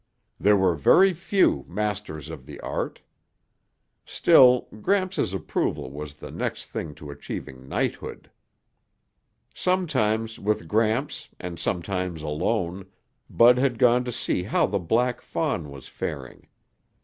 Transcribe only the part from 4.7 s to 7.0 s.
Gramps' approval was the next thing